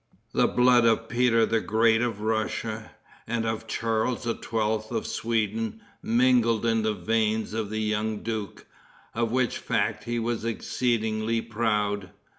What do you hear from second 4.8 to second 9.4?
of Sweden mingled in the veins of the young duke, of